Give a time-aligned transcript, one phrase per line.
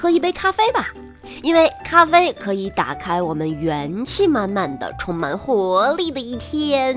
[0.00, 0.90] 喝一杯咖啡吧，
[1.42, 6.96] 因为咖啡可以打开我们元气满满的、充满活力的一天。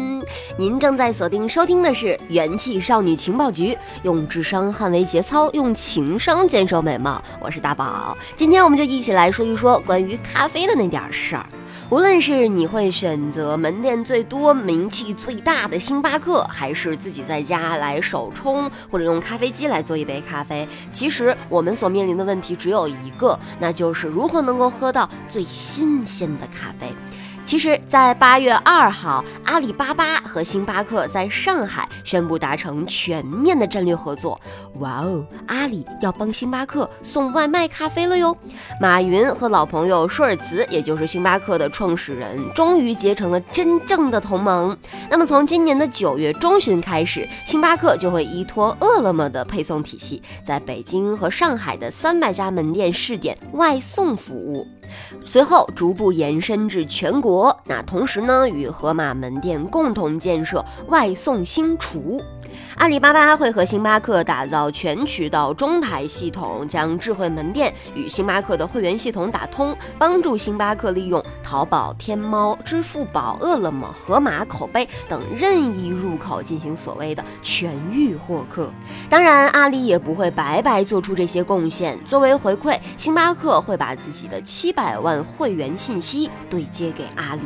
[0.55, 7.19] 您正在锁定收听的是元气少女情报局，用智商捍卫节操，用情商坚守美貌。
[7.39, 11.43] 我是大宝，今天我们就一起来说一说关于咖啡的那点事儿。
[11.91, 26.87] 无论是你会选择门店最多、名气最大的星巴克，还是自己在家来手冲，或者用咖啡机来做一杯咖啡，其实我们所面临的问题只有一个，那就是如何能够喝到最新鲜的咖啡。
[27.51, 34.39] 其实，在八月二号，阿里巴巴和星巴克在上海宣布达成全面的战略合作。
[34.75, 38.33] 哇哦，阿里要帮星巴克送外卖咖啡了哟！
[38.79, 44.77] 马云和老朋友舒尔茨，也就是星巴克的创始人，终于结成了真正的同盟。
[45.09, 54.65] 那么，从今年的九月中旬开始，星巴克就会依托饿了么的配送体系，在北京和上海的三百家门店试点外送服务。
[55.21, 57.40] 随后逐步延伸至全国。
[57.65, 62.21] 那同时呢，与盒马门店共同建设外送新厨。
[62.75, 78.71] 阿里巴巴会和星巴克打造全渠道中台系统，将智慧门店与星巴克的会员系统打通，帮助星巴克利用淘宝、天猫、支付宝、饿了么、盒马口碑等任意入口进行所谓的全域获客。
[79.09, 81.99] 当然，阿里也不会白白做出这些贡献。
[82.07, 87.41] 作为回馈，星巴克会把自己的七百万会员信息对接给阿里。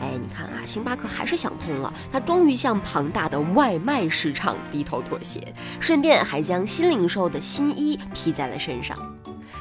[0.00, 8.96] 哎，你看啊，星巴克还是想通了，他终于向庞大的外卖市场低头妥协，顺便还将新零售的新衣披在了身上。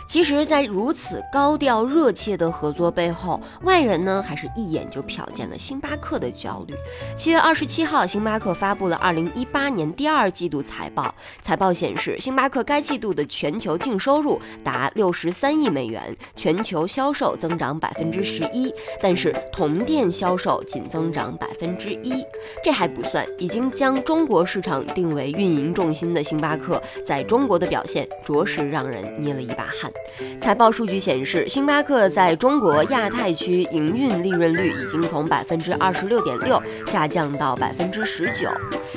[0.07, 6.73] 其实，在如此高调热切的合作背后，外人呢还是一眼就瞟见了星巴克的焦虑。
[7.18, 11.13] 七月二十七号，星巴克发布了二零一八年第二季度财报。
[11.41, 22.25] 财报显示，星巴克该季度的全球净收入达六十三亿美元，全球销售增长百分之十一，但是同店销售仅增长百分之一。
[22.63, 29.91] 这还不算，已经将中国市场定为运营重心的星巴克，在中国的表现着实让人捏了一把汗。
[30.40, 38.50] 财报数据显示，星巴克在中国亚太区营运利润率已经从百分之二十六点六下降到百分之十九，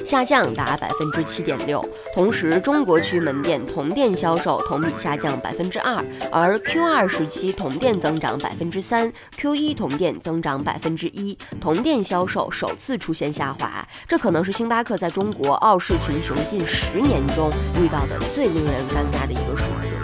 [0.04, 1.84] 下降达百分之七点六。
[2.14, 13.86] 同时，中国区门店同店销售同比下降百分之二，而 Q 二时期同店增长百分之三，Q 一同店增长百分之一，同店销售首次出现下滑。
[14.06, 17.50] 这可能是星巴克在中国傲视群雄近十年中
[17.82, 19.99] 遇到的最令人尴尬的一个数字。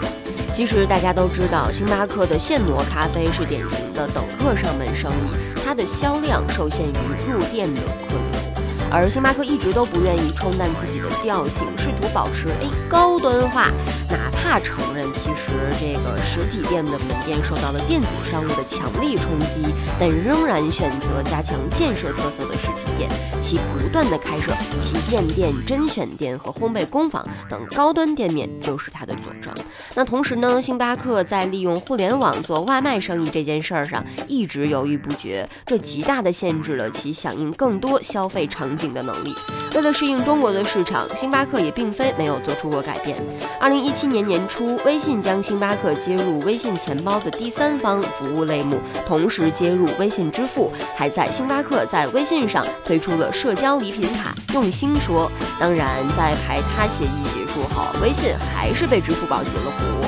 [0.51, 13.69] 其实大家都知道，星巴克的现磨咖啡是典型的等客上门生意，它的销量受限于入店的客流，而星巴克一直都不愿意冲淡自己的调性，试图保持诶高端化，
[14.09, 19.61] 哪怕承认其实这个实体店的门店受到了电子商务的强力冲击，
[19.99, 23.09] 但仍然选择加强建设特色的实体店，
[23.39, 29.53] 其不断的开设旗舰店、甄选店和烘焙工坊等高端店面就是它的佐证。
[29.93, 39.33] 那同时呢，星巴克在利用互联网做外卖生意这件事儿上一直犹豫不决，这极大的限制了其响应更多消费场景的能力。
[39.75, 43.17] 为了适应中国的市场，星巴克也并非没有做出过改变。
[43.59, 54.33] 二零一七年年初，微信将星巴克接入微信钱包的第三方服务类目，同时接入微信支付，还在星巴克在微信上推出了社交礼品卡。
[54.53, 60.07] 用心说，当然在排他协议结束后，微信还是被支付宝截了胡。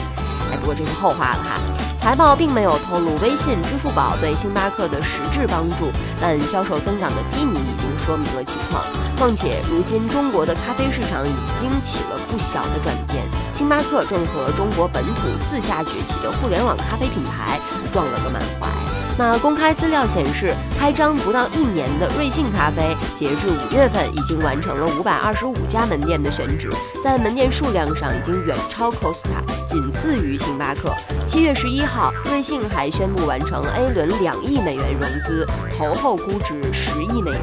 [0.51, 1.59] 哎，不过这是后话了哈。
[2.01, 8.81] 财报并没有透露微信、支付宝对星巴克的实质帮助，但销售增长的低迷已经说明了情况。
[9.17, 13.21] 况且，如今中国的咖啡市场已经起了不小的转变，
[13.53, 17.59] 星巴克正和中国本土四下崛起的互联网咖啡品牌
[17.91, 18.88] 撞了个满怀。
[19.19, 26.69] 那公开资料显示，开张不到一年的瑞幸咖啡，截至五月份已经完成了五百二十五家门店的选址，
[27.03, 30.95] 在门店数量上已经远超 Costa，仅次于星巴克。
[31.27, 35.45] 七月十一号，瑞幸还宣布完成 A 轮两亿美元融资，
[35.77, 37.41] 投后估值十亿美元。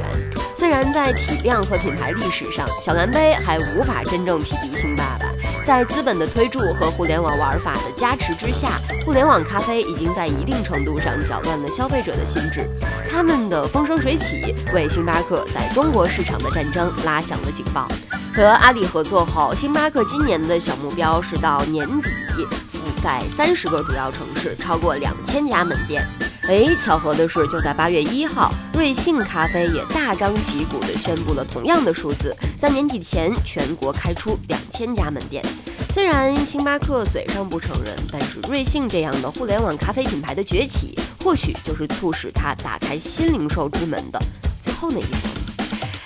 [0.55, 5.27] 虽然在体量和品牌历史上，小蓝杯还无法真正匹敌星爸爸。
[5.67, 12.71] 在资本的推助和互联网玩法的加持之下，互联网咖啡已经在一定程度上搅乱了消费者的心智。
[13.11, 17.89] 他们的风生水起，为星巴克在中国市场的战争拉响了警报。
[18.33, 26.07] 和阿里合作后，星巴克今年的小目标是到年底覆盖三十个主要城市，超过两千家门店。
[26.49, 35.45] 哎，巧合的是，就在八月一号，瑞幸咖啡也大张旗鼓地宣布了同样的数字，在年底前全国开出两千家门店。
[35.91, 44.19] 虽然星巴克嘴上不承认，但是瑞幸这样的互联网咖啡品牌的崛起，或许就是促使它打开新零售之门的
[44.63, 45.36] 最后那一步。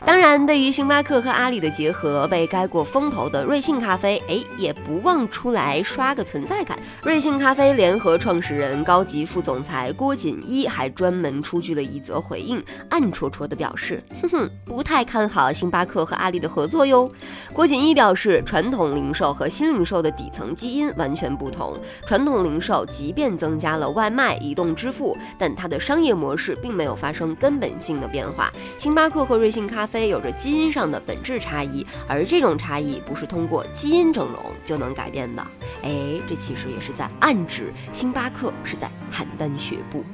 [0.07, 6.79] 当然，对于星巴克和阿里的结合，被盖过风头的瑞幸咖啡，哎，也不忘出来刷个存在感。
[7.03, 17.11] 瑞幸咖啡联合创始人、高级副总裁郭锦一还专门出具了一则回应，暗戳戳的表示，哼哼，不太看好星巴克和阿里的合作哟。
[17.53, 21.79] 郭锦一表示，传统零售和新零售的底层基因完全不同。
[22.07, 28.51] 传统零售即便增加了外卖、移动支付，但它的商业模式并没有发生根本性的变化。
[28.79, 30.00] 星巴克和瑞幸咖啡。
[30.09, 35.47] 有着基因上的本质差异，而这种差异不是通过基因整容就能改变的。
[35.83, 40.05] 哎，这其实也是在暗指星巴克是在邯郸学步。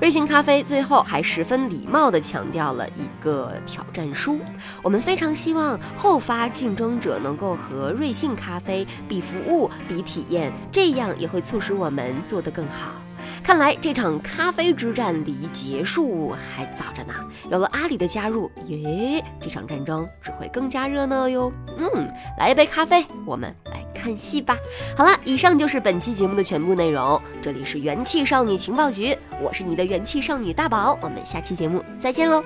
[0.00, 4.38] 瑞幸咖啡最后还十分礼貌地强调了一个挑战书：
[4.82, 13.05] 我们非常希望后发竞争者能够和瑞幸咖啡比服务、比体验，这样也会促使我们做得更好。
[13.42, 17.14] 看来这场咖啡之战离结束还早着呢。
[17.50, 21.52] 有了阿里的加入，耶，这场战争只会更加热闹哟。
[21.78, 22.08] 嗯，
[22.38, 24.56] 来一杯咖啡，我们来看戏吧。
[24.96, 27.20] 好了，以上就是本期节目的全部内容。
[27.40, 32.42] 这里是元气少女情报局，我是你的元气少女大宝，我们下期节目再见喽。